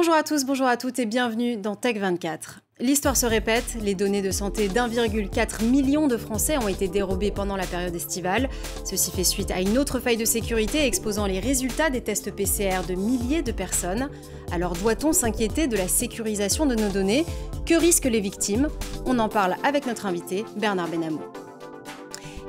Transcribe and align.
Bonjour 0.00 0.14
à 0.14 0.22
tous, 0.22 0.46
bonjour 0.46 0.66
à 0.66 0.78
toutes 0.78 0.98
et 0.98 1.04
bienvenue 1.04 1.58
dans 1.58 1.74
Tech24. 1.74 2.60
L'histoire 2.78 3.18
se 3.18 3.26
répète, 3.26 3.76
les 3.82 3.94
données 3.94 4.22
de 4.22 4.30
santé 4.30 4.68
d'1,4 4.68 5.62
million 5.66 6.06
de 6.06 6.16
Français 6.16 6.56
ont 6.56 6.68
été 6.68 6.88
dérobées 6.88 7.30
pendant 7.30 7.54
la 7.54 7.66
période 7.66 7.94
estivale. 7.94 8.48
Ceci 8.86 9.10
fait 9.10 9.24
suite 9.24 9.50
à 9.50 9.60
une 9.60 9.76
autre 9.76 10.00
faille 10.00 10.16
de 10.16 10.24
sécurité 10.24 10.86
exposant 10.86 11.26
les 11.26 11.38
résultats 11.38 11.90
des 11.90 12.00
tests 12.00 12.34
PCR 12.34 12.80
de 12.88 12.94
milliers 12.94 13.42
de 13.42 13.52
personnes. 13.52 14.08
Alors 14.52 14.72
doit-on 14.72 15.12
s'inquiéter 15.12 15.66
de 15.66 15.76
la 15.76 15.86
sécurisation 15.86 16.64
de 16.64 16.76
nos 16.76 16.88
données? 16.88 17.26
Que 17.66 17.74
risquent 17.74 18.06
les 18.06 18.20
victimes? 18.20 18.68
On 19.04 19.18
en 19.18 19.28
parle 19.28 19.56
avec 19.64 19.86
notre 19.86 20.06
invité, 20.06 20.46
Bernard 20.56 20.88
Benamou. 20.88 21.20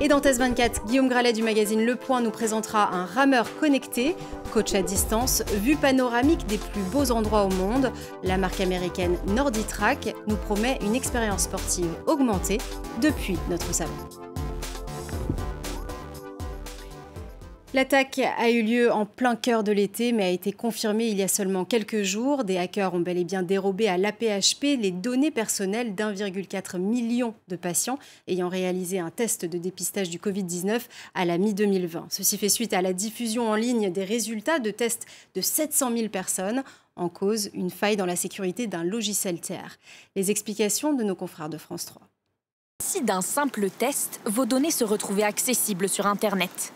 Et 0.04 0.08
dans 0.08 0.20
Test 0.20 0.40
24, 0.40 0.86
Guillaume 0.86 1.10
Gralet 1.10 1.32
du 1.32 1.44
magazine 1.44 1.86
Le 1.86 1.96
Point 1.96 2.22
nous 2.22 2.32
présentera 2.32 2.92
un 2.92 3.06
rameur 3.06 3.46
connecté, 3.60 4.16
coach 4.52 4.74
à 4.74 4.82
distance, 4.82 5.44
vue 5.62 5.76
panoramique 5.76 6.48
des 6.48 6.58
plus 6.58 6.82
beaux 6.92 7.12
endroits 7.12 7.44
au 7.44 7.50
monde. 7.50 7.92
La 8.24 8.40
marque 8.40 8.62
américaine 8.62 9.16
NordiTrack 9.28 10.16
nous 10.26 10.38
promet 10.38 10.80
une 10.82 10.96
expérience 10.96 11.44
sportive 11.44 11.94
augmentée 12.08 12.58
depuis 13.00 13.38
notre 13.52 13.72
salon. 13.76 14.31
L'attaque 17.74 18.20
a 18.20 18.50
eu 18.50 18.64
lieu 18.64 18.92
en 18.92 19.06
plein 19.06 19.38
cœur 19.38 19.64
de 19.64 19.72
l'été, 19.72 20.12
mais 20.12 20.26
a 20.26 20.30
été 20.30 20.52
confirmée 20.52 21.08
il 21.08 21.18
y 21.18 21.24
a 21.24 21.30
seulement 21.30 21.64
quelques 21.64 22.02
jours. 22.02 22.44
Des 22.44 22.58
hackers 22.58 22.94
ont 22.94 23.00
bel 23.00 23.18
et 23.18 23.24
bien 23.24 23.44
dérobé 23.44 23.88
à 23.88 23.98
l'APHP 23.98 24.78
les 24.78 24.92
données 24.92 25.32
personnelles 25.32 25.96
d'1,4 25.96 26.78
million 26.80 27.34
de 27.48 27.56
patients 27.56 27.98
ayant 28.28 28.50
réalisé 28.50 29.00
un 29.00 29.10
test 29.10 29.46
de 29.46 29.58
dépistage 29.58 30.10
du 30.10 30.18
Covid-19 30.18 30.82
à 31.14 31.24
la 31.24 31.38
mi-2020. 31.38 32.08
Ceci 32.10 32.38
fait 32.38 32.50
suite 32.50 32.74
à 32.74 32.82
la 32.82 32.92
diffusion 32.92 33.50
en 33.50 33.56
ligne 33.56 33.90
des 33.90 34.04
résultats 34.04 34.60
de 34.60 34.72
tests 34.72 35.06
de 35.36 35.40
700 35.40 35.96
000 35.96 36.10
personnes. 36.10 36.64
En 36.98 37.08
cause, 37.08 37.52
une 37.54 37.72
faille 37.72 37.96
dans 37.96 38.06
la 38.06 38.18
sécurité 38.18 38.68
d'un 38.68 38.84
logiciel 38.84 39.40
tiers. 39.40 39.78
Les 40.18 40.30
explications 40.30 40.92
de 40.92 41.06
nos 41.06 41.16
confrères 41.16 41.48
de 41.48 41.58
France 41.58 41.86
3. 41.86 42.02
Si 42.84 43.02
d'un 43.02 43.22
simple 43.22 43.70
test, 43.70 44.20
vos 44.26 44.46
données 44.46 44.72
se 44.72 44.84
retrouvaient 44.84 45.24
accessibles 45.24 45.88
sur 45.88 46.06
Internet 46.06 46.74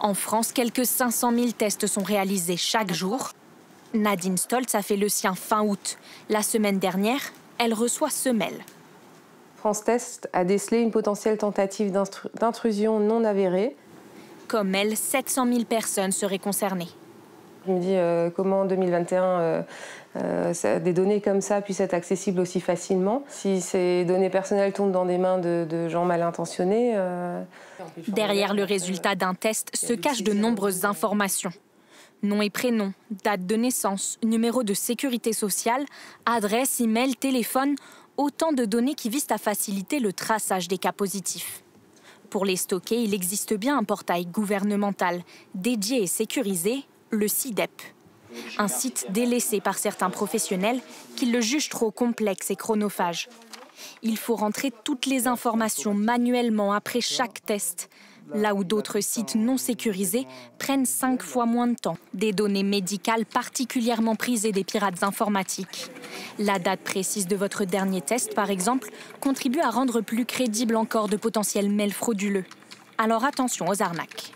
en 0.00 0.14
France, 0.14 0.52
quelques 0.52 0.86
500 0.86 1.32
000 1.32 1.50
tests 1.52 1.86
sont 1.86 2.02
réalisés 2.02 2.56
chaque 2.56 2.92
jour. 2.92 3.30
Nadine 3.94 4.36
Stoltz 4.36 4.74
a 4.74 4.82
fait 4.82 4.96
le 4.96 5.08
sien 5.08 5.34
fin 5.34 5.62
août. 5.62 5.98
La 6.28 6.42
semaine 6.42 6.78
dernière, 6.78 7.20
elle 7.58 7.74
reçoit 7.74 8.10
semelle. 8.10 8.64
France 9.56 9.82
Test 9.82 10.28
a 10.32 10.44
décelé 10.44 10.80
une 10.80 10.90
potentielle 10.90 11.38
tentative 11.38 11.92
d'intrusion 12.38 13.00
non 13.00 13.24
avérée. 13.24 13.76
Comme 14.46 14.74
elle, 14.74 14.96
700 14.96 15.46
000 15.46 15.64
personnes 15.64 16.12
seraient 16.12 16.38
concernées. 16.38 16.88
Je 17.68 17.72
me 17.74 17.80
dis 17.80 17.96
euh, 17.96 18.30
comment 18.30 18.60
en 18.62 18.64
2021 18.64 19.22
euh, 19.22 19.62
euh, 20.16 20.80
des 20.80 20.94
données 20.94 21.20
comme 21.20 21.42
ça 21.42 21.60
puissent 21.60 21.80
être 21.80 21.92
accessibles 21.92 22.40
aussi 22.40 22.60
facilement. 22.60 23.22
Si 23.28 23.60
ces 23.60 24.06
données 24.06 24.30
personnelles 24.30 24.72
tombent 24.72 24.90
dans 24.90 25.04
des 25.04 25.18
mains 25.18 25.38
de, 25.38 25.88
gens 25.88 26.06
mal 26.06 26.22
intentionnés. 26.22 26.96
Derrière 28.08 28.54
le 28.54 28.64
résultat 28.64 29.14
d'un 29.14 29.34
test 29.34 29.76
se 29.76 29.92
cachent 29.92 30.22
de 30.22 30.32
nombreuses 30.32 30.86
informations. 30.86 31.52
Nom 32.22 32.40
et 32.40 32.50
prénom, 32.50 32.92
date 33.22 33.46
de 33.46 33.54
naissance, 33.54 34.18
numéro 34.24 34.64
de 34.64 34.74
sécurité 34.74 35.32
sociale, 35.32 35.84
adresse, 36.26 36.80
email, 36.80 37.14
téléphone, 37.14 37.76
autant 38.16 38.52
de 38.52 38.64
données 38.64 38.94
qui 38.94 39.08
visent 39.08 39.30
à 39.30 39.38
faciliter 39.38 40.00
le 40.00 40.12
traçage 40.12 40.68
des 40.68 40.78
cas 40.78 40.92
positifs. 40.92 41.62
Pour 42.30 42.44
les 42.44 42.56
stocker, 42.56 43.00
il 43.00 43.14
existe 43.14 43.54
bien 43.54 43.78
un 43.78 43.84
portail 43.84 44.26
gouvernemental 44.26 45.22
dédié 45.54 46.02
et 46.02 46.06
sécurisé 46.06 46.84
le 47.10 47.28
CIDEP. 47.28 47.70
Un 48.58 48.68
site 48.68 49.06
délaissé 49.10 49.60
par 49.60 49.78
certains 49.78 50.10
professionnels 50.10 50.80
qui 51.16 51.26
le 51.26 51.40
jugent 51.40 51.70
trop 51.70 51.90
complexe 51.90 52.50
et 52.50 52.56
chronophage. 52.56 53.28
Il 54.02 54.16
faut 54.16 54.36
rentrer 54.36 54.72
toutes 54.84 55.06
les 55.06 55.26
informations 55.26 55.94
manuellement 55.94 56.72
après 56.72 57.00
chaque 57.00 57.44
test, 57.44 57.88
là 58.34 58.54
où 58.54 58.64
d'autres 58.64 59.00
sites 59.00 59.34
non 59.34 59.56
sécurisés 59.56 60.26
prennent 60.58 60.86
cinq 60.86 61.22
fois 61.22 61.46
moins 61.46 61.68
de 61.68 61.76
temps. 61.76 61.96
Des 62.12 62.32
données 62.32 62.62
médicales 62.62 63.24
particulièrement 63.24 64.16
prisées 64.16 64.52
des 64.52 64.64
pirates 64.64 65.02
informatiques. 65.02 65.90
La 66.38 66.58
date 66.58 66.80
précise 66.80 67.26
de 67.26 67.36
votre 67.36 67.64
dernier 67.64 68.02
test, 68.02 68.34
par 68.34 68.50
exemple, 68.50 68.90
contribue 69.20 69.60
à 69.60 69.70
rendre 69.70 70.00
plus 70.00 70.26
crédible 70.26 70.76
encore 70.76 71.08
de 71.08 71.16
potentiels 71.16 71.70
mails 71.70 71.92
frauduleux. 71.92 72.44
Alors 72.98 73.24
attention 73.24 73.66
aux 73.68 73.82
arnaques. 73.82 74.32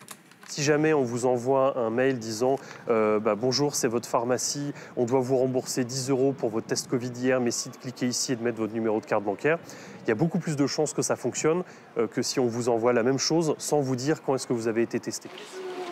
Si 0.53 0.63
jamais 0.63 0.93
on 0.93 1.03
vous 1.03 1.25
envoie 1.25 1.79
un 1.79 1.89
mail 1.89 2.19
disant 2.19 2.57
euh, 2.91 3.19
bah, 3.19 3.35
Bonjour, 3.35 3.75
c'est 3.75 3.89
votre 3.89 4.07
pharmacie, 4.07 4.75
on 4.99 5.07
doit 5.07 5.21
vous 5.21 5.39
rembourser 5.39 5.83
10 5.83 6.11
euros 6.11 6.35
pour 6.35 6.51
votre 6.51 6.67
test 6.67 6.89
Covid 6.89 7.11
hier, 7.17 7.41
mais 7.41 7.51
si 7.51 7.71
de 7.71 7.77
cliquer 7.79 8.07
ici 8.07 8.33
et 8.33 8.37
de 8.37 8.43
mettre 8.43 8.59
votre 8.59 8.75
numéro 8.75 9.01
de 9.01 9.07
carte 9.07 9.25
bancaire, 9.25 9.59
il 10.05 10.09
y 10.09 10.11
a 10.11 10.15
beaucoup 10.15 10.39
plus 10.39 10.55
de 10.55 10.67
chances 10.67 10.93
que 10.93 11.01
ça 11.01 11.17
fonctionne 11.17 11.63
euh, 11.97 12.07
que 12.07 12.21
si 12.21 12.39
on 12.39 12.49
vous 12.49 12.69
envoie 12.69 12.93
la 12.93 13.03
même 13.03 13.17
chose 13.17 13.55
sans 13.57 13.81
vous 13.81 13.97
dire 13.97 14.23
quand 14.23 14.35
est-ce 14.35 14.47
que 14.47 14.53
vous 14.53 14.69
avez 14.69 14.83
été 14.83 15.01
testé. 15.01 15.31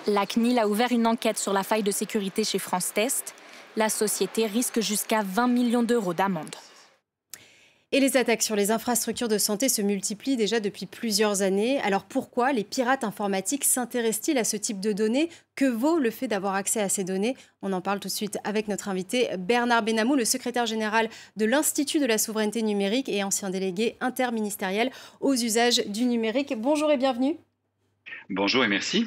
La 0.07 0.27
CNIL 0.27 0.59
a 0.59 0.69
ouvert 0.69 0.93
une 0.93 1.07
enquête 1.07 1.39
sur 1.39 1.55
la 1.55 1.63
faille 1.63 1.83
de 1.83 1.91
sécurité 1.91 2.45
chez 2.45 2.59
France 2.59 2.93
Test. 2.93 3.35
La 3.77 3.89
société 3.89 4.45
risque 4.45 4.81
jusqu'à 4.81 5.23
20 5.25 5.49
millions 5.49 5.83
d'euros 5.83 6.13
d'amende. 6.13 6.55
Et 7.93 7.99
les 7.99 8.17
attaques 8.17 8.43
sur 8.43 8.55
les 8.55 8.71
infrastructures 8.71 9.27
de 9.27 9.37
santé 9.37 9.69
se 9.69 9.83
multiplient 9.83 10.37
déjà 10.37 10.61
depuis 10.61 10.87
plusieurs 10.87 11.43
années. 11.43 11.81
Alors 11.81 12.05
pourquoi 12.05 12.53
les 12.53 12.63
pirates 12.63 13.03
informatiques 13.03 13.65
s'intéressent-ils 13.65 14.39
à 14.39 14.45
ce 14.45 14.57
type 14.57 14.79
de 14.79 14.93
données? 14.93 15.29
Que 15.57 15.65
vaut 15.65 15.99
le 15.99 16.13
fait 16.13 16.29
d'avoir 16.29 16.55
accès 16.55 16.81
à 16.81 16.89
ces 16.89 17.03
données? 17.03 17.37
On 17.63 17.73
en 17.73 17.81
parle 17.81 17.99
tout 17.99 18.07
de 18.07 18.13
suite 18.13 18.39
avec 18.45 18.69
notre 18.69 18.89
invité 18.89 19.31
Bernard 19.39 19.83
Benamou, 19.83 20.15
le 20.15 20.25
secrétaire 20.25 20.67
général 20.67 21.09
de 21.37 21.45
l'Institut 21.47 21.99
de 21.99 22.07
la 22.07 22.17
souveraineté 22.17 22.63
numérique 22.63 23.09
et 23.09 23.25
ancien 23.25 23.51
délégué 23.51 23.97
interministériel 24.01 24.93
aux 25.21 25.35
usages 25.35 25.85
du 25.87 26.05
numérique. 26.05 26.55
Bonjour 26.57 26.93
et 26.93 26.97
bienvenue. 26.97 27.39
Bonjour 28.29 28.63
et 28.63 28.69
merci. 28.69 29.05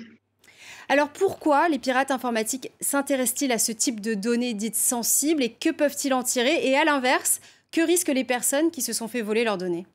Alors 0.90 1.08
pourquoi 1.08 1.70
les 1.70 1.80
pirates 1.80 2.12
informatiques 2.12 2.70
s'intéressent-ils 2.82 3.54
à 3.54 3.60
ce 3.60 3.72
type 3.72 4.02
de 4.02 4.14
données 4.14 4.54
dites 4.54 4.76
sensibles 4.76 5.42
et 5.42 5.54
que 5.54 5.70
peuvent-ils 5.70 6.14
en 6.14 6.24
tirer? 6.24 6.68
Et 6.68 6.76
à 6.76 6.84
l'inverse, 6.84 7.40
que 7.74 7.82
risquent 7.82 8.14
les 8.14 8.24
personnes 8.24 8.72
qui 8.72 8.82
se 8.82 8.94
sont 8.94 9.08
fait 9.08 9.22
voler 9.22 9.44
leurs 9.44 9.58
données? 9.58 9.86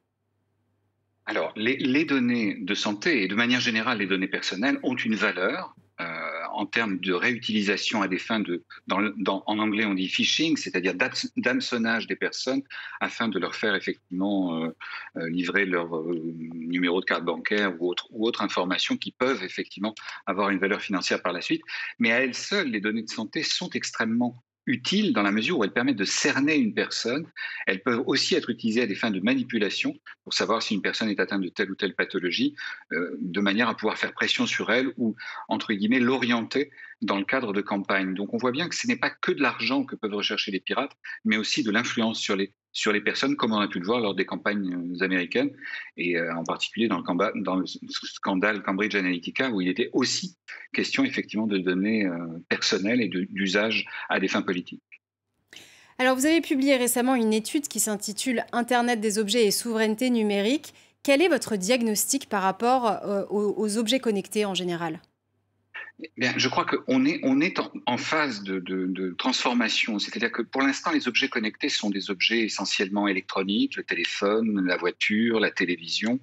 Alors, 1.26 1.52
les, 1.56 2.04
données 2.06 2.56
de 2.58 2.74
santé 2.74 3.22
et 3.22 3.28
de 3.28 3.34
manière 3.34 3.60
générale 3.60 3.98
les 3.98 4.06
données 4.06 4.28
personnelles 4.28 4.78
ont 4.82 4.96
une 4.96 5.14
valeur 5.14 5.74
euh, 6.00 6.04
en 6.52 6.64
termes 6.64 6.98
de 7.00 7.12
réutilisation 7.12 8.00
à 8.00 8.08
des 8.08 8.18
fins 8.18 8.40
de, 8.40 8.64
en 8.88 9.58
anglais 9.58 9.84
on 9.84 9.92
dit 9.92 10.08
phishing, 10.08 10.56
c'est-à-dire 10.56 10.94
d'hameçonnage 11.36 12.06
des 12.06 12.16
personnes 12.16 12.62
afin 13.00 13.28
de 13.28 13.38
leur 13.38 13.54
faire 13.54 13.74
effectivement 13.74 14.64
euh, 14.64 14.74
euh, 15.18 15.28
livrer 15.28 15.66
leur 15.66 16.02
numéro 16.54 17.00
de 17.00 17.04
carte 17.04 17.24
bancaire 17.24 17.74
ou 17.78 17.90
autre, 17.90 18.06
ou 18.10 18.26
autre 18.26 18.40
information 18.40 18.96
qui 18.96 19.12
peuvent 19.12 19.42
effectivement 19.42 19.94
avoir 20.24 20.48
une 20.48 20.58
valeur 20.58 20.80
financière 20.80 21.20
par 21.20 21.34
la 21.34 21.42
suite. 21.42 21.62
Mais 21.98 22.10
à 22.10 22.20
elles 22.20 22.34
seules, 22.34 22.70
les 22.70 22.80
données 22.80 23.02
de 23.02 23.10
santé 23.10 23.42
sont 23.42 23.68
extrêmement 23.70 24.42
utiles 24.68 25.12
dans 25.12 25.22
la 25.22 25.32
mesure 25.32 25.58
où 25.58 25.64
elles 25.64 25.72
permettent 25.72 25.96
de 25.96 26.04
cerner 26.04 26.56
une 26.56 26.74
personne. 26.74 27.26
Elles 27.66 27.82
peuvent 27.82 28.02
aussi 28.06 28.34
être 28.34 28.50
utilisées 28.50 28.82
à 28.82 28.86
des 28.86 28.94
fins 28.94 29.10
de 29.10 29.20
manipulation 29.20 29.94
pour 30.22 30.34
savoir 30.34 30.62
si 30.62 30.74
une 30.74 30.82
personne 30.82 31.08
est 31.08 31.20
atteinte 31.20 31.42
de 31.42 31.48
telle 31.48 31.70
ou 31.70 31.74
telle 31.74 31.94
pathologie, 31.94 32.54
euh, 32.92 33.16
de 33.20 33.40
manière 33.40 33.68
à 33.68 33.76
pouvoir 33.76 33.96
faire 33.96 34.12
pression 34.12 34.46
sur 34.46 34.70
elle 34.70 34.92
ou, 34.96 35.16
entre 35.48 35.72
guillemets, 35.72 36.00
l'orienter 36.00 36.70
dans 37.00 37.16
le 37.16 37.24
cadre 37.24 37.52
de 37.52 37.60
campagnes. 37.60 38.14
Donc 38.14 38.34
on 38.34 38.38
voit 38.38 38.52
bien 38.52 38.68
que 38.68 38.74
ce 38.74 38.86
n'est 38.86 38.96
pas 38.96 39.10
que 39.10 39.32
de 39.32 39.40
l'argent 39.40 39.84
que 39.84 39.96
peuvent 39.96 40.14
rechercher 40.14 40.50
les 40.50 40.60
pirates, 40.60 40.96
mais 41.24 41.36
aussi 41.36 41.62
de 41.62 41.70
l'influence 41.70 42.20
sur 42.20 42.36
les, 42.36 42.52
sur 42.78 42.92
les 42.92 43.00
personnes, 43.00 43.34
comme 43.34 43.52
on 43.52 43.58
a 43.58 43.66
pu 43.66 43.80
le 43.80 43.86
voir 43.86 43.98
lors 43.98 44.14
des 44.14 44.24
campagnes 44.24 44.72
euh, 44.72 45.04
américaines, 45.04 45.50
et 45.96 46.16
euh, 46.16 46.32
en 46.36 46.44
particulier 46.44 46.86
dans 46.86 47.56
le, 47.56 47.66
scandale 47.66 48.62
Cambridge 48.62 48.94
Analytica, 48.94 49.50
où 49.50 49.60
il 49.60 49.68
était 49.68 49.90
aussi 49.92 50.36
question 50.72 51.04
effectivement 51.04 51.48
de 51.48 51.58
données 51.58 52.06
euh, 52.06 52.16
personnelles 52.48 53.00
et 53.00 53.08
d'usage 53.08 53.84
à 54.08 54.20
des 54.20 54.28
fins 54.28 54.42
politiques. 54.42 54.82
Alors 55.98 56.14
vous 56.14 56.26
avez 56.26 56.40
publié 56.40 56.76
récemment 56.76 57.16
une 57.16 57.32
étude 57.32 57.66
qui 57.66 57.80
s'intitule 57.80 58.44
Internet 58.52 59.00
des 59.00 59.18
objets 59.18 59.46
et 59.46 59.50
souveraineté 59.50 60.10
numérique. 60.10 60.72
Quel 61.02 61.20
est 61.20 61.28
votre 61.28 61.56
diagnostic 61.56 62.28
par 62.28 62.42
rapport 62.42 63.00
aux 63.30 63.78
objets 63.78 63.98
connectés 63.98 64.44
en 64.44 64.54
général? 64.54 65.00
Bien, 66.16 66.32
je 66.36 66.48
crois 66.48 66.64
qu'on 66.64 67.04
est, 67.04 67.58
en, 67.86 67.96
phase 67.96 68.42
de, 68.42 69.14
transformation. 69.18 69.98
C'est-à-dire 69.98 70.30
que 70.30 70.42
pour 70.42 70.62
l'instant, 70.62 70.92
les 70.92 71.08
objets 71.08 71.28
connectés 71.28 71.68
sont 71.68 71.90
des 71.90 72.10
objets 72.10 72.40
essentiellement 72.40 73.08
électroniques, 73.08 73.76
le 73.76 73.82
téléphone, 73.82 74.64
la 74.64 74.76
voiture, 74.76 75.40
la 75.40 75.50
télévision, 75.50 76.20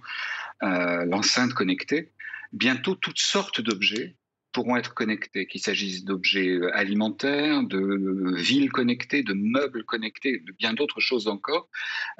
euh, 0.63 1.03
l'enceinte 1.05 1.53
connectée. 1.53 2.11
Bientôt, 2.53 2.95
toutes 2.95 3.19
sortes 3.19 3.59
d'objets 3.59 4.15
pourront 4.53 4.77
être 4.77 4.93
connectés, 4.93 5.45
qu'il 5.45 5.59
s'agisse 5.59 6.05
d'objets 6.05 6.57
alimentaires, 6.71 7.61
de 7.63 8.33
villes 8.37 8.71
connectées, 8.71 9.23
de 9.23 9.33
meubles 9.33 9.83
connectés, 9.83 10.39
de 10.39 10.53
bien 10.53 10.73
d'autres 10.73 11.01
choses 11.01 11.27
encore. 11.27 11.67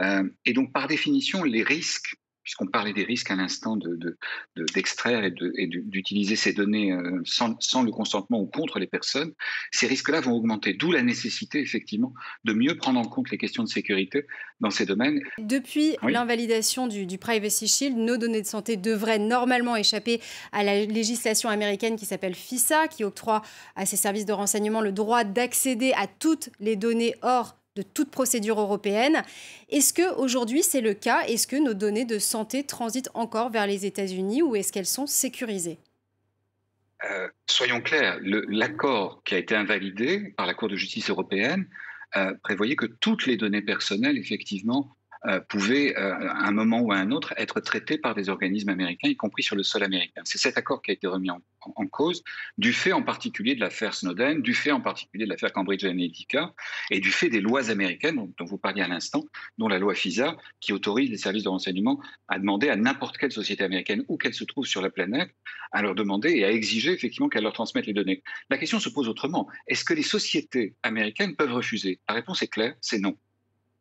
Euh, 0.01 0.27
et 0.43 0.51
donc, 0.51 0.73
par 0.73 0.87
définition, 0.87 1.43
les 1.43 1.63
risques 1.63 2.17
puisqu'on 2.45 2.67
parlait 2.67 2.93
des 2.93 3.03
risques 3.03 3.31
à 3.31 3.35
l'instant 3.35 3.75
d'extraire 4.55 5.31
de, 5.31 5.51
et 5.57 5.67
d'utiliser 5.67 6.35
ces 6.35 6.53
données 6.53 6.93
euh, 6.93 7.19
sans, 7.25 7.59
sans, 7.59 7.81
le 7.81 7.91
consentement 7.91 8.39
ou 8.39 8.45
contre 8.45 8.77
les 8.77 8.85
personnes, 8.85 9.33
ces 9.71 9.87
risques-là 9.87 10.21
vont 10.21 10.33
augmenter. 10.33 10.73
D'où 10.73 10.91
la 10.91 11.01
nécessité, 11.01 11.59
effectivement, 11.59 12.13
de 12.43 12.53
mieux 12.53 12.77
prendre 12.77 12.99
en 12.99 13.05
compte 13.05 13.31
les 13.31 13.39
questions 13.39 13.63
de 13.63 13.67
sécurité 13.67 14.27
dans 14.59 14.69
ces 14.69 14.85
domaines. 14.85 15.21
Depuis 15.39 15.97
l'invalidation 16.03 16.87
du, 16.87 17.07
du, 17.07 17.17
Privacy 17.17 17.67
Shield, 17.67 17.97
nos 17.97 18.17
données 18.17 18.43
de 18.43 18.47
santé 18.47 18.77
devraient 18.77 19.19
normalement 19.19 19.75
échapper 19.75 20.21
à 20.51 20.63
la 20.63 20.85
législation 20.85 21.49
américaine 21.49 21.95
qui 21.95 22.05
s'appelle 22.05 22.35
FISA, 22.35 22.87
qui 22.87 23.03
octroie 23.03 23.41
à 23.75 23.87
ses 23.87 23.97
services 23.97 24.25
de 24.25 24.33
renseignement 24.33 24.81
le 24.81 24.91
droit 24.91 25.23
d'accéder 25.23 25.93
à 25.97 26.05
toutes 26.05 26.49
les 26.59 26.75
données 26.75 27.15
hors 27.23 27.57
de 27.75 27.81
toute 27.81 28.09
procédure 28.09 28.59
européenne. 28.59 29.23
Est-ce 29.69 29.93
que 29.93 30.15
aujourd'hui 30.15 30.63
c'est 30.63 30.81
le 30.81 30.93
cas? 30.93 31.23
Est-ce 31.27 31.45
que 31.45 31.57
nos 31.57 31.73
données 31.73 32.05
de 32.05 32.19
santé 32.19 32.63
transitent 32.63 33.09
encore 33.13 33.49
vers 33.49 33.67
les 33.67 33.85
États-Unis 33.85 34.41
ou 34.41 34.55
est-ce 34.55 34.71
qu'elles 34.71 34.85
sont 34.85 35.07
sécurisées? 35.07 35.77
Euh, 37.03 37.27
Soyons 37.47 37.81
clairs, 37.81 38.17
l'accord 38.21 39.21
qui 39.25 39.35
a 39.35 39.37
été 39.37 39.55
invalidé 39.55 40.33
par 40.37 40.45
la 40.45 40.53
Cour 40.53 40.69
de 40.69 40.75
justice 40.75 41.09
européenne 41.09 41.67
euh, 42.15 42.33
prévoyait 42.43 42.77
que 42.77 42.85
toutes 42.85 43.25
les 43.25 43.35
données 43.35 43.61
personnelles, 43.61 44.17
effectivement, 44.17 44.94
euh, 45.27 45.39
pouvaient, 45.39 45.97
euh, 45.97 46.29
à 46.29 46.47
un 46.47 46.51
moment 46.51 46.81
ou 46.81 46.91
à 46.91 46.97
un 46.97 47.11
autre, 47.11 47.33
être 47.37 47.59
traités 47.59 47.97
par 47.97 48.13
des 48.13 48.29
organismes 48.29 48.69
américains, 48.69 49.09
y 49.09 49.15
compris 49.15 49.41
sur 49.41 49.55
le 49.55 49.63
sol 49.63 49.83
américain. 49.83 50.21
C'est 50.23 50.37
cet 50.37 50.57
accord 50.57 50.81
qui 50.81 50.91
a 50.91 50.93
été 50.93 51.07
remis 51.07 51.31
en, 51.31 51.41
cause, 51.87 52.23
du 52.59 52.73
fait 52.73 52.93
en 52.93 53.01
particulier 53.01 53.55
de 53.55 53.59
l'affaire 53.59 53.95
Snowden, 53.95 54.41
du 54.41 54.53
fait 54.53 54.71
en 54.71 54.81
particulier 54.81 55.25
de 55.25 55.29
l'affaire 55.29 55.51
Cambridge 55.51 55.83
Analytica, 55.83 56.53
et 56.91 56.99
du 56.99 57.11
fait 57.11 57.29
des 57.29 57.41
lois 57.41 57.71
américaines 57.71 58.31
dont, 58.37 58.45
vous 58.45 58.57
parliez 58.59 58.83
à 58.83 58.87
l'instant, 58.87 59.25
dont 59.57 59.67
la 59.67 59.79
loi 59.79 59.95
FISA, 59.95 60.37
qui 60.59 60.73
autorise 60.73 61.09
les 61.09 61.17
services 61.17 61.43
de 61.43 61.49
renseignement 61.49 61.99
à 62.27 62.37
demander 62.37 62.69
à 62.69 62.75
n'importe 62.75 63.17
quelle 63.17 63.31
société 63.31 63.63
américaine, 63.63 64.03
où 64.07 64.17
qu'elle 64.17 64.35
se 64.35 64.43
trouve 64.43 64.67
sur 64.67 64.81
la 64.81 64.91
planète, 64.91 65.31
à 65.71 65.81
leur 65.81 65.95
demander 65.95 66.31
et 66.31 66.45
à 66.45 66.51
exiger 66.51 66.91
effectivement 66.91 67.29
qu'elle 67.29 67.43
leur 67.43 67.53
transmette 67.53 67.87
les 67.87 67.93
données. 67.93 68.21
La 68.49 68.57
question 68.57 68.79
se 68.79 68.89
pose 68.89 69.09
autrement. 69.09 69.47
Est-ce 69.67 69.83
que 69.83 69.93
les 69.93 70.03
sociétés 70.03 70.75
américaines 70.83 71.35
peuvent 71.35 71.53
refuser? 71.53 71.99
La 72.07 72.13
réponse 72.13 72.43
est 72.43 72.47
claire, 72.47 72.75
c'est 72.79 72.99
non 72.99 73.17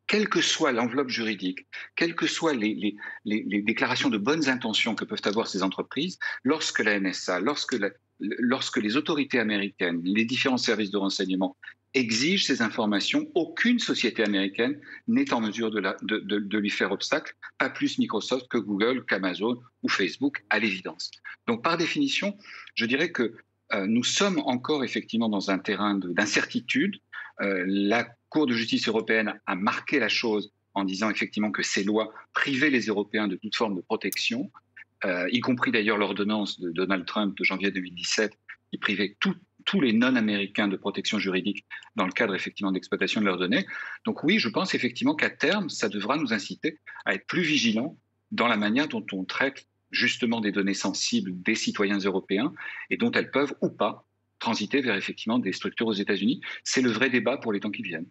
quelle 0.07 0.29
que 0.29 0.41
soit 0.41 0.73
l'enveloppe 0.73 1.09
juridique, 1.09 1.67
quelles 1.97 2.15
que 2.15 2.27
soient 2.27 2.55
les, 2.55 2.97
déclarations 3.25 4.11
de 4.11 4.19
bonnes 4.19 4.49
intentions 4.49 4.95
que 4.95 5.05
peuvent 5.05 5.23
avoir 5.25 5.47
ces 5.47 5.63
entreprises, 5.63 6.19
lorsque 6.43 6.81
la 6.81 6.99
NSA, 7.01 7.41
lorsque, 7.41 7.77
lorsque 8.21 8.77
les 8.77 8.97
autorités 8.97 9.39
américaines, 9.39 10.01
les 10.05 10.25
différents 10.25 10.59
services 10.59 10.91
de 10.91 10.99
renseignement 10.99 11.57
exigent 11.95 12.45
ces 12.45 12.61
informations, 12.61 13.27
aucune 13.35 13.79
société 13.79 14.23
américaine 14.25 14.81
n'est 15.07 15.33
en 15.33 15.41
mesure 15.41 15.71
de, 15.71 16.59
lui 16.59 16.71
faire 16.71 16.93
obstacle, 16.93 17.35
pas 17.59 17.71
plus 17.71 17.99
Microsoft 17.99 18.49
que 18.49 18.59
Google, 18.59 19.05
qu'Amazon 19.07 19.61
ou 19.83 19.89
Facebook, 19.89 20.45
à 20.51 20.59
l'évidence. 20.59 21.11
Donc 21.47 21.63
par 21.63 21.77
définition, 21.77 22.37
je 22.75 22.87
dirais 22.87 23.13
que 23.13 23.35
euh, 23.73 23.87
nous 23.87 24.05
sommes 24.05 24.41
encore 24.41 24.85
effectivement 24.85 25.29
dans 25.29 25.51
un 25.51 25.59
terrain 25.59 25.95
d'incertitude. 25.95 26.97
Euh, 27.41 27.65
la 27.67 28.07
Cour 28.35 28.47
de 28.47 28.53
justice 28.53 28.89
européenne 28.89 29.41
a 29.47 29.55
marqué 29.55 30.01
la 30.01 30.09
chose 30.09 30.53
en 30.75 30.83
disant 30.83 31.09
effectivement 31.09 31.53
que 31.53 31.63
ces 31.63 31.85
lois 31.85 32.13
privaient 32.33 32.69
les 32.69 32.87
Européens 32.87 33.29
de 33.29 33.37
toute 33.37 33.55
forme 33.55 33.77
de 33.77 33.81
protection, 33.81 34.51
euh, 35.05 35.29
y 35.31 35.39
compris 35.39 35.71
d'ailleurs 35.71 35.99
l'ordonnance 35.99 36.59
de 36.59 36.73
Donald 36.73 37.07
Trump 37.07 37.39
de 37.39 37.45
janvier 37.45 37.71
2017 37.71 38.37
qui 38.73 38.79
privait 38.79 39.17
tous 39.21 39.81
les 39.81 39.93
non-américains 39.93 40.67
de 40.67 40.75
protection 40.75 41.21
juridique 41.21 41.65
dans 41.95 42.07
le 42.07 42.11
cadre 42.11 42.35
effectivement 42.35 42.73
d'exploitation 42.73 43.21
de 43.21 43.27
leurs 43.27 43.39
données. 43.39 43.67
Donc 44.05 44.25
oui, 44.25 44.41
je 44.41 44.49
pense 44.49 44.75
effectivement 44.75 45.15
qu'à 45.15 45.31
terme, 45.31 45.69
ça 45.69 45.89
devra 45.89 46.17
nous 46.17 46.33
inciter 46.33 46.81
à 47.05 47.15
être 47.15 47.29
plus 47.29 47.43
vigilants 47.43 47.97
dans 48.33 48.49
la 48.49 48.57
manière 48.57 48.89
dont 48.89 49.07
on 49.13 49.25
traite 49.25 49.69
justement 49.93 50.41
des 50.41 50.51
données 50.51 50.75
sensibles 50.75 51.41
des 51.41 51.55
citoyens 51.55 51.99
européens 51.99 52.53
et 52.91 52.97
dont 52.97 53.13
elles 53.13 53.31
peuvent 53.31 53.55
ou 53.61 53.69
pas 53.69 54.09
transiter 54.41 54.81
vers 54.81 54.97
effectivement 54.97 55.39
des 55.39 55.53
structures 55.53 55.87
aux 55.87 55.93
États-Unis. 55.93 56.41
C'est 56.65 56.83
le 56.83 56.91
vrai 56.91 57.11
débat 57.11 57.37
pour 57.37 57.53
les 57.53 57.61
temps 57.61 57.71
qui 57.71 57.85
viennent. 57.85 58.09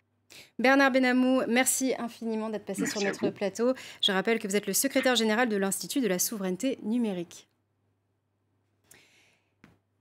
Bernard 0.59 0.91
Benamou, 0.91 1.41
merci 1.47 1.93
infiniment 1.97 2.49
d'être 2.49 2.65
passé 2.65 2.85
sur 2.85 3.01
notre 3.01 3.29
plateau. 3.29 3.73
Je 4.01 4.11
rappelle 4.11 4.39
que 4.39 4.47
vous 4.47 4.55
êtes 4.55 4.67
le 4.67 4.73
secrétaire 4.73 5.15
général 5.15 5.49
de 5.49 5.57
l'Institut 5.57 6.01
de 6.01 6.07
la 6.07 6.19
souveraineté 6.19 6.79
numérique. 6.83 7.47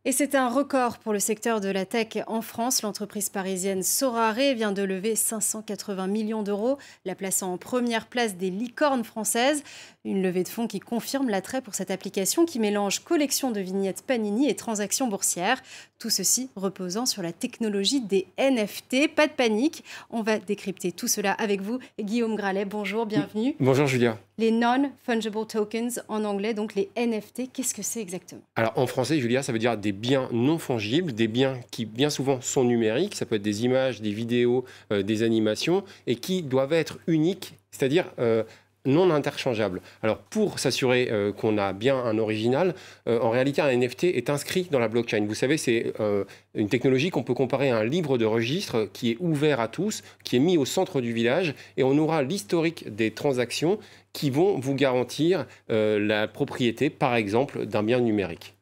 Et 0.05 0.11
c'est 0.11 0.35
un 0.35 0.49
record 0.49 0.99
pour 0.99 1.13
le 1.13 1.21
secteur 1.21 1.61
de 1.61 1.69
la 1.69 1.87
tech 1.87 2.25
en 2.27 2.43
France. 2.43 2.83
L'entreprise 2.83 3.29
parisienne 3.29 3.85
Sorare 3.85 4.53
vient 4.57 4.73
de 4.73 4.83
lever 4.83 5.15
580 5.15 6.09
millions 6.09 6.43
d'euros, 6.43 6.77
la 7.05 7.15
plaçant 7.15 7.53
en 7.53 7.57
première 7.57 8.09
place 8.09 8.35
des 8.35 8.51
licornes 8.51 9.05
françaises. 9.05 9.63
Une 10.05 10.21
levée 10.21 10.43
de 10.43 10.49
fonds 10.49 10.67
qui 10.67 10.81
confirme 10.81 11.29
l'attrait 11.29 11.63
pour 11.63 11.77
cette 11.77 11.93
application 11.93 12.47
qui 12.47 12.59
mélange 12.59 13.05
collection 13.05 13.53
de 13.53 13.61
vignettes 13.61 14.03
Panini 14.03 14.49
et 14.49 14.57
transactions 14.57 15.07
boursières. 15.07 15.63
Tout 16.03 16.11
ceci 16.11 16.49
reposant 16.57 17.07
sur 17.07 17.23
la 17.23 17.31
technologie 17.31 18.01
des 18.01 18.27
NFT. 18.37 19.15
Pas 19.15 19.29
de 19.29 19.33
panique, 19.33 19.85
on 20.11 20.23
va 20.23 20.41
décrypter 20.41 20.91
tout 20.91 21.07
cela 21.07 21.31
avec 21.31 21.61
vous. 21.61 21.79
Guillaume 22.01 22.35
Gralet, 22.35 22.65
bonjour, 22.65 23.07
bienvenue. 23.07 23.55
Bonjour 23.61 23.87
Julia. 23.87 24.19
Les 24.37 24.51
non-fungible 24.51 25.47
tokens 25.47 26.03
en 26.09 26.25
anglais, 26.25 26.55
donc 26.55 26.75
les 26.75 26.91
NFT, 26.97 27.53
qu'est-ce 27.53 27.73
que 27.73 27.83
c'est 27.83 28.01
exactement? 28.01 28.41
Alors 28.57 28.73
en 28.75 28.89
français, 28.89 29.21
Julia, 29.21 29.45
ça 29.45 29.53
veut 29.53 29.61
dire 29.61 29.79
des 29.79 29.93
biens 29.93 30.29
non 30.33 30.59
fongibles, 30.59 31.13
des 31.13 31.29
biens 31.29 31.61
qui 31.71 31.85
bien 31.85 32.11
souvent 32.11 32.41
sont 32.41 32.65
numériques, 32.65 33.15
ça 33.15 33.25
peut 33.25 33.37
être 33.37 33.43
des 33.43 33.65
images, 33.65 34.01
des 34.01 34.11
vidéos, 34.11 34.65
euh, 34.93 35.05
des 35.05 35.23
animations, 35.23 35.85
et 36.09 36.17
qui 36.17 36.43
doivent 36.43 36.73
être 36.73 36.99
uniques, 37.07 37.55
c'est-à-dire 37.71 38.13
euh, 38.19 38.43
non 38.85 39.11
interchangeable. 39.11 39.81
Alors 40.03 40.19
pour 40.19 40.59
s'assurer 40.59 41.09
euh, 41.11 41.33
qu'on 41.33 41.59
a 41.59 41.73
bien 41.73 41.97
un 41.97 42.19
original, 42.19 42.75
euh, 43.09 43.21
en 43.21 43.31
réalité 43.31 43.63
un 43.63 43.77
NFT 43.77 44.05
est 44.05 44.31
inscrit 44.31 44.69
dans 44.71 44.79
la 44.79 44.89
blockchain. 44.89 45.25
Vous 45.27 45.35
savez, 45.35 45.57
c'est 45.57 45.93
euh, 46.01 46.25
une 46.55 46.69
technologie 46.69 47.11
qu'on 47.11 47.23
peut 47.23 47.35
comparer 47.35 47.71
à 47.71 47.79
un 47.79 47.85
livre 47.85 48.19
de 48.19 48.25
registre 48.25 48.89
qui 48.93 49.13
est 49.13 49.17
ouvert 49.21 49.61
à 49.61 49.69
tous, 49.69 50.03
qui 50.25 50.37
est 50.37 50.41
mis 50.41 50.57
au 50.57 50.65
centre 50.65 51.01
du 51.01 51.13
village, 51.13 51.55
et 51.77 51.83
on 51.83 51.97
aura 51.99 52.23
l'historique 52.23 52.95
des 52.95 53.13
transactions 53.13 53.79
qui 54.13 54.31
vont 54.31 54.59
vous 54.59 54.75
garantir 54.75 55.47
la 55.69 56.29
propriété, 56.29 56.91
par 56.91 57.15
exemple, 57.15 57.65
d'un 57.65 57.83
bien 57.83 57.99
numérique. 58.01 58.55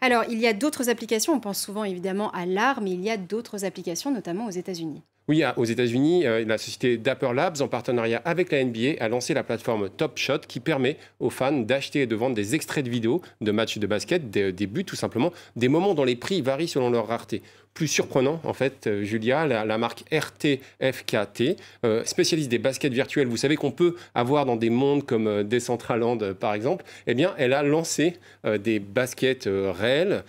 Alors, 0.00 0.24
il 0.28 0.38
y 0.38 0.46
a 0.46 0.52
d'autres 0.52 0.88
applications, 0.88 1.32
on 1.32 1.40
pense 1.40 1.60
souvent 1.60 1.82
évidemment 1.82 2.30
à 2.30 2.46
l'art, 2.46 2.80
mais 2.80 2.92
il 2.92 3.00
y 3.00 3.10
a 3.10 3.16
d'autres 3.16 3.64
applications, 3.64 4.12
notamment 4.12 4.46
aux 4.46 4.50
États-Unis. 4.50 5.02
Oui, 5.28 5.42
aux 5.56 5.64
États-Unis, 5.64 6.24
euh, 6.24 6.44
la 6.46 6.56
société 6.56 6.98
Dapper 6.98 7.32
Labs, 7.34 7.60
en 7.60 7.66
partenariat 7.66 8.22
avec 8.24 8.52
la 8.52 8.62
NBA, 8.62 8.94
a 9.00 9.08
lancé 9.08 9.34
la 9.34 9.42
plateforme 9.42 9.90
Top 9.90 10.18
Shot 10.18 10.38
qui 10.46 10.60
permet 10.60 10.98
aux 11.18 11.30
fans 11.30 11.50
d'acheter 11.50 12.02
et 12.02 12.06
de 12.06 12.14
vendre 12.14 12.36
des 12.36 12.54
extraits 12.54 12.84
de 12.84 12.90
vidéos 12.90 13.22
de 13.40 13.50
matchs 13.50 13.78
de 13.78 13.88
basket, 13.88 14.30
des, 14.30 14.66
buts 14.68 14.84
tout 14.84 14.94
simplement, 14.94 15.32
des 15.56 15.66
moments 15.66 15.94
dont 15.94 16.04
les 16.04 16.14
prix 16.14 16.42
varient 16.42 16.68
selon 16.68 16.90
leur 16.90 17.08
rareté 17.08 17.42
plus 17.74 17.88
surprenant, 17.88 18.40
en 18.42 18.54
fait, 18.54 18.86
euh, 18.86 19.04
Julia, 19.04 19.46
la, 19.46 19.76
marque 19.76 20.04
RTFKT, 20.10 21.56
euh, 21.84 22.04
spécialiste 22.04 22.48
des 22.48 22.58
baskets 22.58 22.94
virtuelles. 22.94 23.26
Vous 23.26 23.36
savez 23.36 23.56
qu'on 23.56 23.70
peut 23.70 23.96
avoir 24.14 24.46
dans 24.46 24.56
des 24.56 24.70
mondes 24.70 25.04
comme 25.04 25.42
Decentraland, 25.42 26.32
par 26.40 26.54
exemple. 26.54 26.86
Eh 27.06 27.12
bien, 27.12 27.34
elle 27.36 27.52
a 27.52 27.62
lancé 27.62 28.14
des 28.60 28.78
baskets 28.78 29.46
réelles 29.46 30.24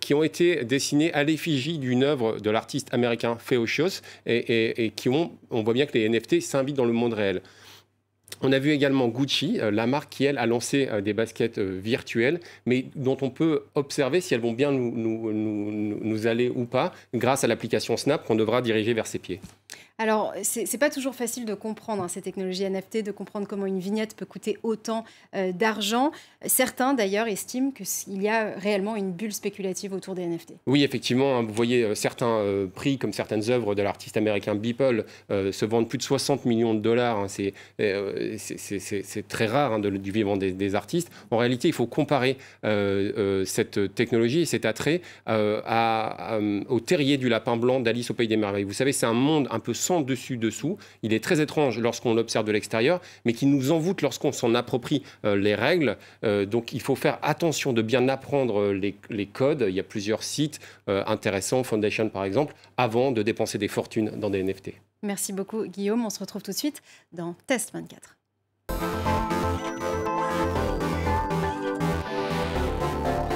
qui 0.00 0.14
ont 0.14 0.22
été 0.22 0.64
dessinées 0.64 1.12
à 1.14 1.24
l'effigie 1.24 1.78
d'une 1.78 2.04
œuvre 2.04 2.38
de 2.38 2.50
l'artiste 2.50 2.94
américain 2.94 3.38
Feocios 3.40 4.02
et 4.36 4.90
qui 4.90 5.08
ont, 5.08 5.32
on 5.50 5.62
voit 5.62 5.74
bien 5.74 5.86
que 5.86 5.96
les 5.96 6.08
NFT 6.08 6.40
s'invitent 6.40 6.76
dans 6.76 6.84
le 6.84 6.92
monde 6.92 7.14
réel. 7.14 7.42
On 8.42 8.52
a 8.52 8.58
vu 8.58 8.70
également 8.70 9.08
Gucci, 9.08 9.58
euh, 9.60 9.70
la 9.70 9.86
marque 9.86 10.10
qui, 10.10 10.24
elle, 10.24 10.38
a 10.38 10.46
lancé 10.46 10.88
euh, 10.90 11.00
des 11.00 11.12
baskets 11.12 11.58
euh, 11.58 11.78
virtuelles, 11.82 12.40
mais 12.66 12.86
dont 12.94 13.16
on 13.22 13.30
peut 13.30 13.62
observer 13.74 14.20
si 14.20 14.34
elles 14.34 14.40
vont 14.40 14.52
bien 14.52 14.72
nous, 14.72 15.32
nous 15.32 16.26
aller 16.26 16.50
ou 16.54 16.64
pas, 16.64 16.92
grâce 17.14 17.44
à 17.44 17.46
l'application 17.46 17.96
Snap 17.96 18.24
qu'on 18.26 18.34
devra 18.34 18.60
diriger 18.60 18.92
vers 18.92 19.06
ses 19.06 19.18
pieds. 19.18 19.40
Alors, 19.98 20.34
c'est 20.42 20.78
pas 20.78 20.90
toujours 20.90 21.14
facile 21.14 21.44
de 21.44 21.54
comprendre 21.54 22.02
hein, 22.02 22.08
ces 22.08 22.20
technologies 22.20 22.68
NFT, 22.68 23.04
de 23.04 23.12
comprendre 23.12 23.46
comment 23.46 23.64
une 23.64 23.78
vignette 23.78 24.16
peut 24.16 24.26
coûter 24.26 24.58
autant 24.64 25.04
euh, 25.36 25.52
d'argent. 25.52 26.10
Certains, 26.44 26.94
d'ailleurs, 26.94 27.28
estiment 27.28 27.70
qu'il 27.70 28.20
y 28.20 28.26
a 28.26 28.54
réellement 28.56 28.96
une 28.96 29.12
bulle 29.12 29.32
spéculative 29.32 29.92
autour 29.92 30.16
des 30.16 30.26
NFT. 30.26 30.54
Oui, 30.66 30.82
effectivement, 30.82 31.38
hein, 31.38 31.44
vous 31.44 31.54
voyez 31.54 31.84
euh, 31.84 31.94
certains 31.94 32.26
euh, 32.26 32.66
prix, 32.66 32.98
comme 32.98 33.12
certaines 33.12 33.48
œuvres 33.50 33.76
de 33.76 33.82
l'artiste 33.82 34.16
américain 34.16 34.56
Beeple, 34.56 35.04
se 35.30 35.64
vendent 35.64 35.88
plus 35.88 35.98
de 35.98 36.02
60 36.02 36.44
millions 36.44 36.74
de 36.74 36.80
dollars. 36.80 37.20
Hein. 37.20 37.28
c'est 37.28 39.28
très 39.28 39.46
rare 39.46 39.78
du 39.78 40.10
vivant 40.10 40.36
des, 40.36 40.74
artistes. 40.74 41.10
En 41.30 41.36
réalité, 41.36 41.68
il 41.68 41.74
faut 41.74 41.86
comparer 41.86 42.36
cette 42.62 43.94
technologie 43.94 44.40
et 44.40 44.46
cet 44.46 44.64
attrait 44.64 45.02
au 45.28 46.80
terrier 46.80 47.16
du 47.16 47.28
lapin 47.28 47.56
blanc 47.56 47.80
d'Alice 47.80 48.10
au 48.10 48.14
Pays 48.14 48.28
des 48.28 48.36
Merveilles. 48.36 48.64
Vous 48.64 48.72
savez, 48.72 48.92
c'est 48.92 49.06
un 49.06 49.12
monde 49.12 49.46
un 49.50 49.60
peu 49.60 49.74
sans 49.84 50.00
dessus-dessous. 50.00 50.78
Il 51.02 51.12
est 51.12 51.22
très 51.22 51.40
étrange 51.40 51.78
lorsqu'on 51.78 52.14
l'observe 52.14 52.46
de 52.46 52.52
l'extérieur, 52.52 53.00
mais 53.24 53.32
qui 53.32 53.46
nous 53.46 53.70
envoûte 53.70 54.02
lorsqu'on 54.02 54.32
s'en 54.32 54.54
approprie 54.54 55.02
euh, 55.24 55.36
les 55.36 55.54
règles. 55.54 55.96
Euh, 56.24 56.46
donc 56.46 56.72
il 56.72 56.80
faut 56.80 56.96
faire 56.96 57.18
attention 57.22 57.72
de 57.72 57.82
bien 57.82 58.08
apprendre 58.08 58.60
euh, 58.60 58.72
les, 58.72 58.96
les 59.10 59.26
codes. 59.26 59.66
Il 59.68 59.74
y 59.74 59.80
a 59.80 59.84
plusieurs 59.84 60.22
sites 60.22 60.60
intéressants, 60.86 61.62
Foundation 61.64 62.08
par 62.08 62.24
exemple, 62.24 62.54
avant 62.76 63.12
de 63.12 63.22
dépenser 63.22 63.58
des 63.58 63.68
fortunes 63.68 64.10
dans 64.16 64.30
des 64.30 64.42
NFT. 64.42 64.72
Merci 65.02 65.32
beaucoup 65.32 65.66
Guillaume. 65.66 66.04
On 66.04 66.10
se 66.10 66.20
retrouve 66.20 66.42
tout 66.42 66.52
de 66.52 66.56
suite 66.56 66.82
dans 67.12 67.34
Test 67.46 67.72
24. 67.72 68.16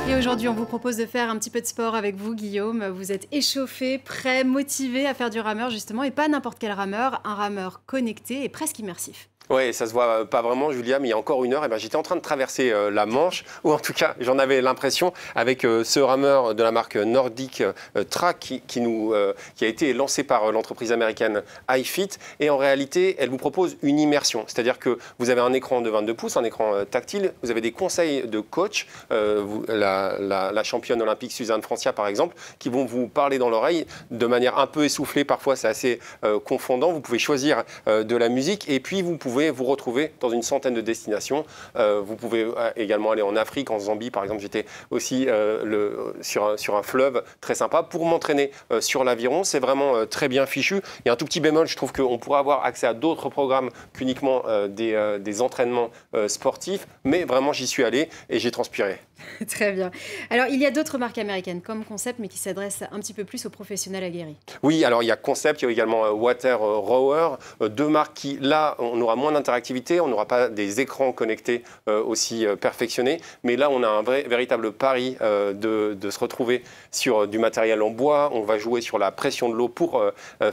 Et 0.08 0.14
aujourd'hui, 0.14 0.48
on 0.48 0.54
vous 0.54 0.64
propose 0.64 0.96
de 0.96 1.04
faire 1.04 1.28
un 1.28 1.36
petit 1.36 1.50
peu 1.50 1.60
de 1.60 1.66
sport 1.66 1.94
avec 1.94 2.16
vous, 2.16 2.34
Guillaume. 2.34 2.86
Vous 2.86 3.12
êtes 3.12 3.28
échauffé, 3.30 3.98
prêt, 3.98 4.42
motivé 4.42 5.06
à 5.06 5.12
faire 5.12 5.28
du 5.28 5.38
rameur, 5.38 5.68
justement, 5.68 6.02
et 6.02 6.10
pas 6.10 6.28
n'importe 6.28 6.58
quel 6.58 6.72
rameur, 6.72 7.20
un 7.24 7.34
rameur 7.34 7.82
connecté 7.84 8.42
et 8.42 8.48
presque 8.48 8.78
immersif. 8.78 9.28
Oui, 9.50 9.72
ça 9.72 9.86
se 9.86 9.94
voit 9.94 10.26
pas 10.26 10.42
vraiment, 10.42 10.72
Julia, 10.72 10.98
mais 10.98 11.08
il 11.08 11.10
y 11.10 11.14
a 11.14 11.18
encore 11.18 11.42
une 11.42 11.54
heure, 11.54 11.64
eh 11.64 11.68
ben, 11.68 11.78
j'étais 11.78 11.96
en 11.96 12.02
train 12.02 12.16
de 12.16 12.20
traverser 12.20 12.70
euh, 12.70 12.90
la 12.90 13.06
Manche, 13.06 13.44
ou 13.64 13.72
en 13.72 13.78
tout 13.78 13.94
cas, 13.94 14.14
j'en 14.20 14.38
avais 14.38 14.60
l'impression, 14.60 15.14
avec 15.34 15.64
euh, 15.64 15.84
ce 15.84 16.00
rameur 16.00 16.54
de 16.54 16.62
la 16.62 16.70
marque 16.70 16.96
Nordic 16.96 17.62
euh, 17.62 18.04
Track 18.04 18.60
qui 18.66 19.64
a 19.64 19.66
été 19.66 19.94
lancé 19.94 20.22
par 20.22 20.52
l'entreprise 20.52 20.92
américaine 20.92 21.42
iFit. 21.70 22.10
Et 22.40 22.50
en 22.50 22.58
réalité, 22.58 23.16
elle 23.18 23.30
vous 23.30 23.38
propose 23.38 23.78
une 23.82 23.98
immersion. 23.98 24.44
C'est-à-dire 24.46 24.78
que 24.78 24.98
vous 25.18 25.30
avez 25.30 25.40
un 25.40 25.52
écran 25.54 25.80
de 25.80 25.88
22 25.88 26.14
pouces, 26.14 26.36
un 26.36 26.44
écran 26.44 26.84
tactile, 26.90 27.32
vous 27.42 27.50
avez 27.50 27.60
des 27.60 27.72
conseils 27.72 28.26
de 28.26 28.40
coach, 28.40 28.86
la, 29.10 30.18
la, 30.18 30.62
championne 30.62 31.00
olympique 31.00 31.32
Suzanne 31.32 31.62
Francia, 31.62 31.92
par 31.92 32.06
exemple, 32.06 32.36
qui 32.58 32.68
vont 32.68 32.84
vous 32.84 33.08
parler 33.08 33.38
dans 33.38 33.50
l'oreille 33.50 33.86
de 34.10 34.26
manière 34.26 34.58
un 34.58 34.66
peu 34.66 34.84
essoufflée, 34.84 35.24
parfois 35.24 35.56
c'est 35.56 35.68
assez 35.68 36.00
confondant. 36.44 36.92
Vous 36.92 37.00
pouvez 37.00 37.18
choisir 37.18 37.64
de 37.86 38.16
la 38.16 38.28
musique, 38.28 38.68
et 38.68 38.80
puis 38.80 39.02
vous 39.02 39.16
pouvez 39.16 39.37
vous 39.46 39.64
retrouver 39.64 40.12
dans 40.20 40.30
une 40.30 40.42
centaine 40.42 40.74
de 40.74 40.80
destinations. 40.80 41.44
Euh, 41.76 42.00
vous 42.04 42.16
pouvez 42.16 42.42
euh, 42.42 42.70
également 42.76 43.12
aller 43.12 43.22
en 43.22 43.36
Afrique, 43.36 43.70
en 43.70 43.78
Zambie 43.78 44.10
par 44.10 44.22
exemple. 44.22 44.42
J'étais 44.42 44.66
aussi 44.90 45.26
euh, 45.28 46.12
sur, 46.20 46.76
un, 46.76 46.82
fleuve 46.82 47.22
très 47.40 47.54
sympa 47.54 47.82
pour 47.82 48.04
m'entraîner 48.04 48.50
sur 48.80 49.04
l'aviron. 49.04 49.44
C'est 49.44 49.60
vraiment 49.60 50.06
très 50.06 50.28
bien 50.28 50.46
fichu. 50.46 50.80
Il 51.04 51.08
y 51.08 51.10
a 51.10 51.12
un 51.12 51.16
tout 51.16 51.24
petit 51.24 51.40
bémol, 51.40 51.66
je 51.66 51.76
trouve 51.76 51.92
qu'on 51.92 52.18
pourrait 52.18 52.38
avoir 52.38 52.64
accès 52.64 52.86
à 52.86 52.94
d'autres 52.94 53.28
programmes 53.28 53.70
qu'uniquement 53.92 54.42
des, 54.68 55.40
entraînements 55.40 55.90
sportifs. 56.26 56.86
Mais 57.04 57.24
vraiment, 57.24 57.52
j'y 57.52 57.66
suis 57.66 57.84
allé 57.84 58.08
et 58.30 58.38
j'ai 58.38 58.50
transpiré. 58.50 58.98
Très 59.48 59.72
bien. 59.72 59.90
Alors, 60.30 60.46
il 60.48 60.60
y 60.60 60.66
a 60.66 60.70
d'autres 60.70 60.98
marques 60.98 61.18
américaines 61.18 61.60
comme 61.60 61.84
Concept, 61.84 62.18
mais 62.18 62.28
qui 62.28 62.38
s'adressent 62.38 62.84
un 62.90 63.00
petit 63.00 63.14
peu 63.14 63.24
plus 63.24 63.46
aux 63.46 63.50
professionnels 63.50 64.04
aguerris. 64.04 64.36
Oui, 64.62 64.84
alors 64.84 65.02
il 65.02 65.06
y 65.06 65.10
a 65.10 65.16
Concept, 65.16 65.62
il 65.62 65.66
y 65.66 65.68
a 65.68 65.70
également 65.70 66.08
Water 66.10 66.58
Rower, 66.58 67.36
deux 67.60 67.88
marques 67.88 68.14
qui, 68.14 68.38
là, 68.40 68.76
on 68.78 69.00
aura 69.00 69.16
moins 69.16 69.32
d'interactivité, 69.32 70.00
on 70.00 70.08
n'aura 70.08 70.26
pas 70.26 70.48
des 70.48 70.80
écrans 70.80 71.12
connectés 71.12 71.62
euh, 71.88 72.02
aussi 72.02 72.46
euh, 72.46 72.56
perfectionnés, 72.56 73.20
mais 73.42 73.56
là 73.56 73.70
on 73.70 73.82
a 73.82 73.88
un 73.88 74.02
vrai, 74.02 74.22
véritable 74.22 74.72
pari 74.72 75.16
euh, 75.20 75.52
de, 75.52 76.10
se 76.10 76.18
retrouver 76.18 76.62
sur 76.90 77.28
du 77.28 77.38
matériel 77.38 77.82
en 77.82 77.90
bois, 77.90 78.30
on 78.32 78.42
va 78.42 78.58
jouer 78.58 78.80
sur 78.80 78.98
la 78.98 79.10
pression 79.10 79.48
de 79.48 79.54
l'eau 79.54 79.68
pour 79.68 80.02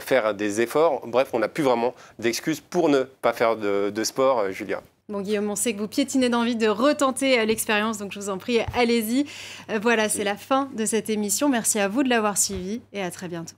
faire 0.00 0.34
des 0.34 0.60
efforts, 0.60 1.06
bref, 1.06 1.30
on 1.32 1.38
n'a 1.38 1.48
plus 1.48 1.64
vraiment 1.64 1.94
d'excuses 2.18 2.60
pour 2.60 2.88
ne 2.88 3.02
pas 3.02 3.32
faire 3.32 3.56
de, 3.56 3.90
de 3.90 4.04
sport, 4.04 4.50
Julia. 4.50 4.82
Bon, 5.08 5.20
Guillaume, 5.20 5.48
on 5.48 5.54
sait 5.54 5.72
que 5.72 5.78
vous 5.78 5.86
piétinez 5.86 6.28
d'envie 6.28 6.56
de 6.56 6.66
retenter 6.66 7.46
l'expérience, 7.46 7.96
donc 7.98 8.10
je 8.10 8.18
vous 8.18 8.28
en 8.28 8.38
prie, 8.38 8.58
allez-y. 8.74 9.24
Voilà, 9.80 10.08
c'est 10.08 10.24
la 10.24 10.36
fin 10.36 10.68
de 10.74 10.84
cette 10.84 11.08
émission. 11.08 11.48
Merci 11.48 11.78
à 11.78 11.86
vous 11.86 12.02
de 12.02 12.08
l'avoir 12.08 12.36
suivi 12.36 12.80
et 12.92 13.00
à 13.00 13.12
très 13.12 13.28
bientôt. 13.28 13.54